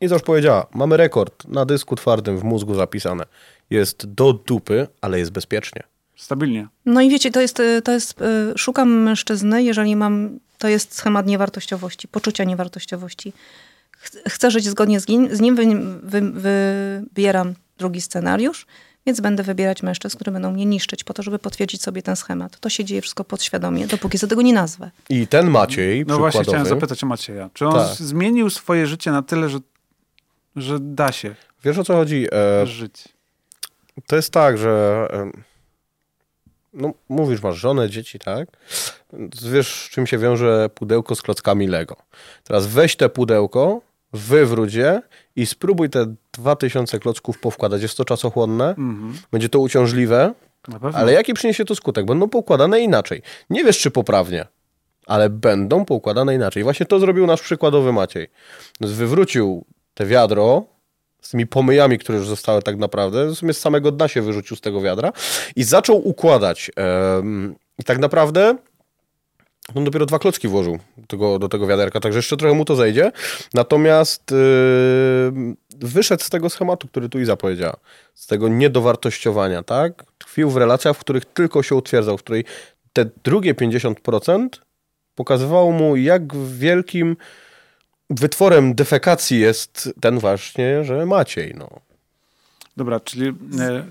[0.00, 3.24] I to już powiedziała, mamy rekord na dysku twardym w mózgu zapisane.
[3.70, 5.82] Jest do dupy, ale jest bezpiecznie.
[6.16, 6.68] Stabilnie.
[6.86, 8.24] No i wiecie, to jest, to jest y,
[8.56, 13.32] szukam mężczyzny, jeżeli mam, to jest schemat niewartościowości, poczucia niewartościowości.
[13.98, 15.66] Ch- Chcę żyć zgodnie z nim, z nim wy,
[16.02, 18.66] wy, wybieram drugi scenariusz,
[19.06, 22.60] więc będę wybierać mężczyzn, które będą mnie niszczyć po to, żeby potwierdzić sobie ten schemat.
[22.60, 24.90] To się dzieje wszystko podświadomie, dopóki za tego nie nazwę.
[25.08, 27.50] I ten Maciej, No właśnie chciałem zapytać o Macieja.
[27.54, 27.96] Czy on Tak.
[27.96, 29.58] zmienił swoje życie na tyle, że,
[30.56, 32.26] że da się wiesz o co chodzi?
[32.32, 33.08] E, żyć?
[34.06, 35.32] To jest tak, że em,
[36.76, 38.48] no, mówisz, masz żonę, dzieci, tak?
[39.52, 41.96] Wiesz, czym się wiąże pudełko z klockami Lego.
[42.44, 43.80] Teraz weź te pudełko,
[44.12, 45.02] wywróć je
[45.36, 47.82] i spróbuj te 2000 klocków powkładać.
[47.82, 49.14] Jest to czasochłonne, Mhm.
[49.32, 50.34] będzie to uciążliwe,
[50.94, 52.06] ale jaki przyniesie to skutek?
[52.06, 53.22] Będą poukładane inaczej.
[53.50, 54.46] Nie wiesz, czy poprawnie,
[55.06, 56.62] ale będą poukładane inaczej.
[56.62, 58.28] Właśnie to zrobił nasz przykładowy Maciej.
[58.80, 60.64] Wywrócił te wiadro
[61.26, 64.56] z tymi pomyjami, które już zostały tak naprawdę, w sumie z samego dna się wyrzucił
[64.56, 65.12] z tego wiadra
[65.56, 66.70] i zaczął układać.
[67.78, 68.56] I tak naprawdę
[69.74, 73.12] on dopiero dwa klocki włożył tego, do tego wiaderka, także jeszcze trochę mu to zejdzie.
[73.54, 77.76] Natomiast yy, wyszedł z tego schematu, który tu Iza powiedziała,
[78.14, 80.04] z tego niedowartościowania, tak?
[80.18, 82.44] Tkwił w relacjach, w których tylko się utwierdzał, w której
[82.92, 84.48] te drugie 50%
[85.14, 87.16] pokazywało mu, jak wielkim
[88.10, 91.68] wytworem defekacji jest ten właśnie, że Maciej, no.
[92.76, 93.86] Dobra, czyli e,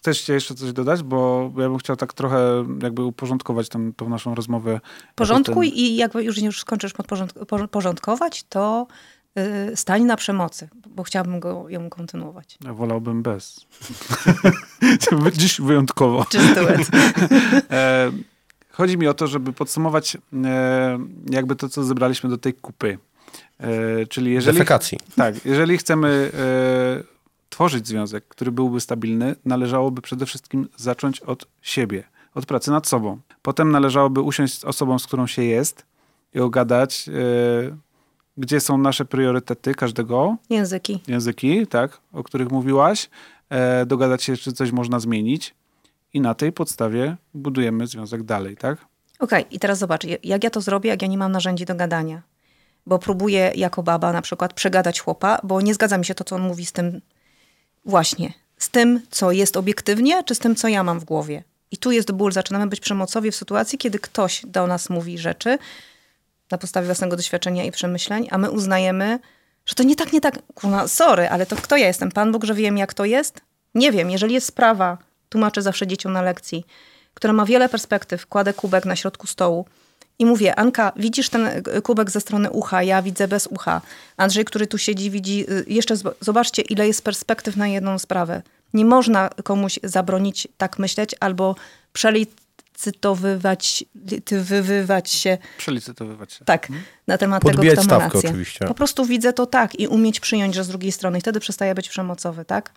[0.00, 1.02] chcesz jeszcze coś dodać?
[1.02, 4.80] Bo ja bym chciał tak trochę jakby uporządkować tą, tą naszą rozmowę.
[5.14, 6.92] Porządkuj Ten- i jak już, już skończysz
[7.70, 8.86] porządkować, to
[9.38, 12.58] y, stań na przemocy, bo chciałabym go, ją kontynuować.
[12.64, 13.66] Ja wolałbym bez.
[15.32, 16.22] Dziś wyjątkowo.
[16.22, 16.90] It.
[17.70, 18.10] E,
[18.70, 20.98] chodzi mi o to, żeby podsumować e,
[21.30, 22.98] jakby to, co zebraliśmy do tej kupy.
[23.60, 24.58] E, czyli jeżeli...
[24.58, 24.98] Defekacji.
[25.16, 27.02] Tak, jeżeli chcemy e,
[27.48, 33.18] tworzyć związek, który byłby stabilny, należałoby przede wszystkim zacząć od siebie, od pracy nad sobą.
[33.42, 35.86] Potem należałoby usiąść z osobą, z którą się jest
[36.34, 37.76] i ogadać, e,
[38.36, 41.00] gdzie są nasze priorytety każdego, Języki.
[41.08, 43.10] języki, tak, o których mówiłaś,
[43.50, 45.54] e, dogadać się, czy coś można zmienić
[46.14, 48.78] i na tej podstawie budujemy związek dalej, tak?
[49.18, 52.22] Okej, i teraz zobacz, jak ja to zrobię, jak ja nie mam narzędzi do gadania.
[52.90, 56.36] Bo próbuję jako baba na przykład przegadać chłopa, bo nie zgadza mi się to, co
[56.36, 57.00] on mówi z tym
[57.84, 61.44] właśnie, z tym, co jest obiektywnie, czy z tym, co ja mam w głowie.
[61.70, 62.32] I tu jest ból.
[62.32, 65.58] Zaczynamy być przemocowi w sytuacji, kiedy ktoś do nas mówi rzeczy
[66.50, 69.18] na podstawie własnego doświadczenia i przemyśleń, a my uznajemy,
[69.66, 70.38] Że to nie tak, nie tak.
[70.54, 72.12] Kurwa, sorry, ale to kto ja jestem?
[72.12, 73.40] Pan Bóg, że wiem, jak to jest?
[73.74, 74.10] Nie wiem.
[74.10, 74.98] Jeżeli jest sprawa,
[75.28, 76.64] tłumaczę zawsze dzieciom na lekcji,
[77.14, 79.66] która ma wiele perspektyw, kładę kubek na środku stołu
[80.20, 83.80] i mówię, Anka, widzisz ten y, kubek ze strony ucha, ja widzę bez ucha.
[84.16, 88.42] Andrzej, który tu siedzi, widzi, y, jeszcze zobaczcie, ile jest perspektyw na jedną sprawę.
[88.74, 91.56] Nie można komuś zabronić tak myśleć albo
[91.92, 93.84] przelicytowywać
[94.30, 96.44] wywywać się Przelicytowywać się.
[96.44, 96.68] tak,
[97.06, 98.30] na temat Podbijać tego, kto ma stawkę rację.
[98.30, 98.66] oczywiście.
[98.66, 101.74] Po prostu widzę to tak i umieć przyjąć, że z drugiej strony i wtedy przestaje
[101.74, 102.72] być przemocowy, tak?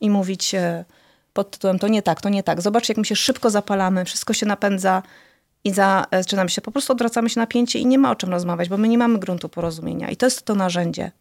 [0.00, 0.84] I mówić e,
[1.32, 2.60] pod tytułem to nie tak, to nie tak.
[2.62, 5.02] Zobacz, jak my się szybko zapalamy, wszystko się napędza
[5.66, 8.76] i zaczynamy się, po prostu odwracamy się napięcie i nie ma o czym rozmawiać, bo
[8.76, 10.10] my nie mamy gruntu porozumienia.
[10.10, 11.12] I to jest to narzędzie,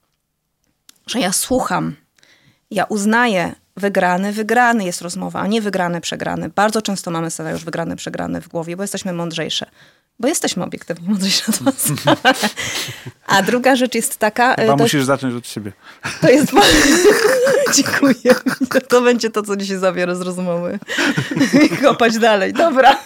[1.07, 1.95] że ja słucham,
[2.71, 6.49] ja uznaję wygrany, wygrany jest rozmowa, a nie wygrany, przegrany.
[6.49, 9.65] Bardzo często mamy scenariusz wygrany, przegrany w głowie, bo jesteśmy mądrzejsze.
[10.19, 11.87] Bo jesteśmy obiektywnie mądrzejsze od was.
[13.27, 14.53] A druga rzecz jest taka...
[14.55, 15.71] e, Chyba to, musisz zacząć od siebie.
[16.21, 16.51] to jest...
[17.75, 18.35] Dziękuję.
[18.87, 20.79] To będzie to, co dzisiaj zabiorę z rozmowy.
[21.65, 22.53] I kopać dalej.
[22.53, 22.97] Dobra.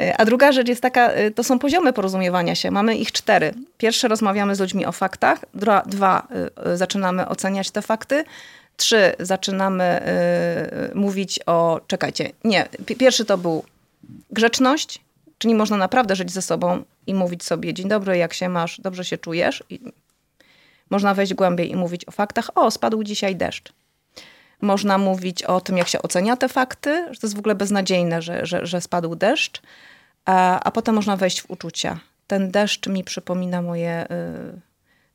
[0.00, 2.70] E, A druga rzecz jest taka, y, to są poziomy porozumiewania się.
[2.70, 3.54] Mamy ich cztery.
[3.78, 5.38] Pierwsze rozmawiamy z ludźmi o faktach.
[5.54, 6.28] Dwa, dwa
[6.74, 8.24] zaczynamy oceniać te fakty.
[8.76, 10.00] Trzy, zaczynamy
[10.92, 13.64] y, mówić o, czekajcie, nie, pi- pierwszy to był
[14.30, 15.00] grzeczność,
[15.38, 19.04] czyli można naprawdę żyć ze sobą i mówić sobie dzień dobry, jak się masz, dobrze
[19.04, 19.64] się czujesz.
[19.70, 19.80] I
[20.90, 22.50] można wejść głębiej i mówić o faktach.
[22.54, 23.72] O, spadł dzisiaj deszcz.
[24.60, 28.22] Można mówić o tym, jak się ocenia te fakty, że to jest w ogóle beznadziejne,
[28.22, 29.62] że, że, że spadł deszcz.
[30.24, 32.00] A, a potem można wejść w uczucia.
[32.26, 34.60] Ten deszcz mi przypomina moje y,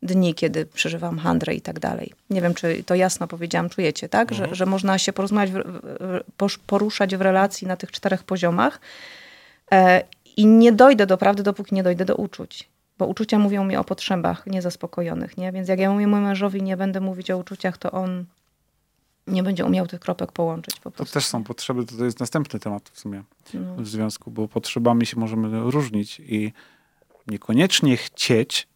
[0.05, 2.13] dni, kiedy przeżywam handrę i tak dalej.
[2.29, 4.33] Nie wiem, czy to jasno powiedziałam, czujecie, tak?
[4.33, 5.63] Że, że można się porozmawiać,
[6.67, 8.79] poruszać w relacji na tych czterech poziomach
[9.71, 10.03] e,
[10.37, 12.69] i nie dojdę do prawdy, dopóki nie dojdę do uczuć.
[12.97, 15.51] Bo uczucia mówią mi o potrzebach niezaspokojonych, nie?
[15.51, 18.25] Więc jak ja mówię mojemu mężowi, nie będę mówić o uczuciach, to on
[19.27, 22.59] nie będzie umiał tych kropek połączyć po To też są potrzeby, to, to jest następny
[22.59, 23.75] temat w sumie No.
[23.75, 26.53] w związku, bo potrzebami się możemy różnić i
[27.27, 28.67] niekoniecznie chcieć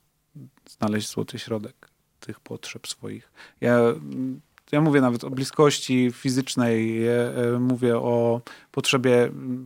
[0.70, 3.32] znaleźć złoty środek tych potrzeb swoich.
[3.62, 9.66] Ja, mm, ja mówię nawet o bliskości fizycznej, e, mówię o potrzebie mm,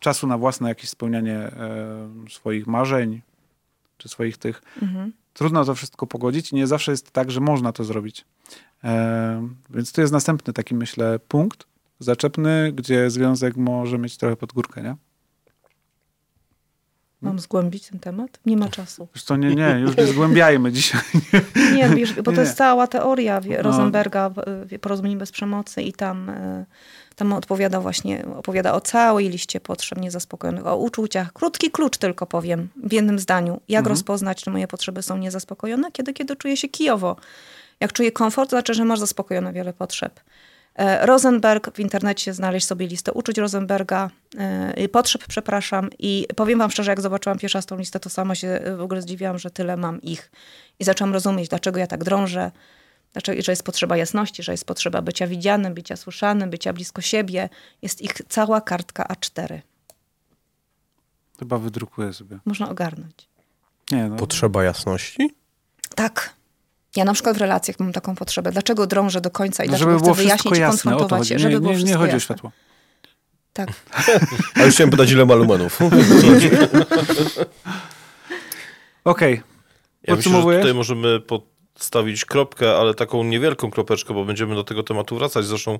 [0.00, 3.20] czasu na własne jakieś spełnianie e, swoich marzeń,
[3.98, 4.62] czy swoich tych.
[4.82, 5.12] Mhm.
[5.32, 8.24] Trudno to wszystko pogodzić i nie zawsze jest tak, że można to zrobić.
[8.84, 11.66] E, więc to jest następny taki, myślę, punkt
[11.98, 14.96] zaczepny, gdzie związek może mieć trochę pod górkę, nie?
[17.22, 18.38] Mam zgłębić ten temat?
[18.46, 19.08] Nie ma czasu.
[19.12, 21.00] Zresztą nie, nie, już nie zgłębiajmy dzisiaj.
[21.74, 22.40] Nie, wiesz, bo to Nie.
[22.40, 23.62] jest cała teoria wie- No.
[23.62, 24.30] Rosenberga,
[24.80, 26.64] porozumień bez przemocy i tam, e,
[27.16, 31.32] tam odpowiada właśnie, opowiada o całej liście potrzeb niezaspokojonych, o uczuciach.
[31.32, 33.60] Krótki klucz tylko powiem w jednym zdaniu.
[33.68, 33.92] Jak Mhm.
[33.96, 35.92] rozpoznać, czy moje potrzeby są niezaspokojone?
[35.92, 37.16] Kiedy, kiedy czuję się kijowo.
[37.80, 40.20] Jak czuję komfort, to znaczy, że masz zaspokojone wiele potrzeb.
[40.74, 45.90] E, Rosenberg, w internecie znaleźć sobie listę uczuć Rosenberga, e, potrzeb, przepraszam.
[45.98, 49.02] I powiem wam szczerze, jak zobaczyłam pierwszy raz tą listę, to sama się w ogóle
[49.02, 50.30] zdziwiłam, że tyle mam ich.
[50.78, 52.50] I zaczęłam rozumieć, dlaczego ja tak drążę,
[53.12, 57.48] dlaczego, że jest potrzeba jasności, że jest potrzeba bycia widzianym, bycia słyszanym, bycia blisko siebie.
[57.82, 59.60] Jest ich cała kartka A4.
[61.38, 62.38] Chyba wydrukuję sobie.
[62.44, 63.28] Można ogarnąć.
[63.90, 64.16] Nie, no.
[64.16, 65.34] Potrzeba jasności?
[65.94, 66.39] Tak.
[66.96, 68.52] Ja na przykład w relacjach mam taką potrzebę.
[68.52, 71.38] Dlaczego drążę do końca i No, dlaczego żeby było chcę wyjaśnić i o konfrontować się,
[71.38, 72.20] żeby Nie, było nie, nie chodzi o jasne.
[72.20, 72.52] światło.
[73.52, 73.68] Tak.
[74.54, 75.78] A już chciałem pytać, ile ma lumenów.
[79.04, 79.42] Okej,
[80.02, 81.20] Ja myślę, że tutaj możemy
[81.74, 85.44] postawić kropkę, ale taką niewielką kropeczkę, bo będziemy do tego tematu wracać.
[85.46, 85.78] Zresztą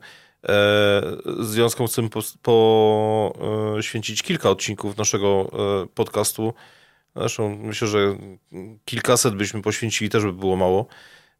[0.48, 1.02] e,
[1.40, 2.08] związkom chcemy
[2.42, 5.50] poświęcić kilka odcinków naszego
[5.82, 6.54] e, podcastu.
[7.16, 8.16] Zresztą myślę, że
[8.84, 10.86] kilkaset byśmy poświęcili, też by było mało.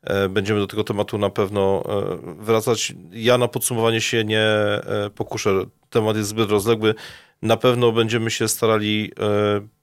[0.02, 2.92] E, Będziemy do tego tematu na pewno e, wracać.
[3.12, 5.64] Ja na podsumowanie się nie e, pokuszę.
[5.90, 6.94] Temat jest zbyt rozległy.
[7.42, 9.12] Na pewno będziemy się starali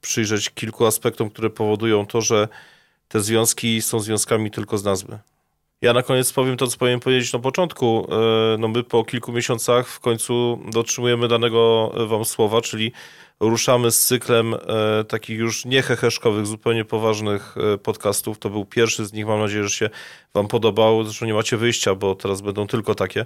[0.01, 2.47] przyjrzeć kilku aspektom, które powodują to, że
[3.07, 5.19] te związki są związkami tylko z nazwy.
[5.81, 8.07] Ja na koniec powiem to, co powinien powiedzieć na początku.
[8.59, 12.91] No my po kilku miesiącach w końcu dotrzymujemy danego wam słowa, czyli
[13.39, 18.39] ruszamy z cyklem e, takich już nie heheszkowych, zupełnie poważnych e, podcastów.
[18.39, 19.89] To był pierwszy z nich, mam nadzieję, że się
[20.33, 21.03] wam podobał.
[21.03, 23.25] Zresztą nie macie wyjścia, bo teraz będą tylko takie.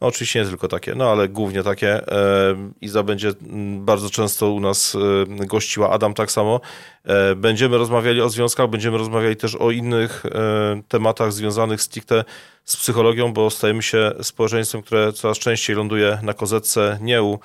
[0.00, 2.08] No, oczywiście nie tylko takie, no ale głównie takie.
[2.12, 4.96] E, Iza będzie mm, bardzo często u nas
[5.40, 6.60] e, gościła, Adam tak samo.
[7.04, 12.24] E, Będziemy rozmawiali o związkach, będziemy rozmawiali też o innych e, tematach związanych stricte
[12.64, 17.38] z psychologią, bo stajemy się społeczeństwem, które coraz częściej ląduje na kozetce nie u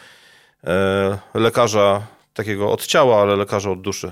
[1.34, 2.02] lekarza
[2.34, 4.12] takiego od ciała, ale lekarza od duszy.